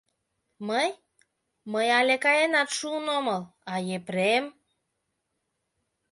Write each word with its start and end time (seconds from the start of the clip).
Мый... 0.67 0.89
мый 1.71 1.87
але 1.99 2.15
каенат 2.23 2.69
шуын 2.77 3.05
омыл, 3.17 3.41
а 3.71 3.73
Епрем... 3.97 4.45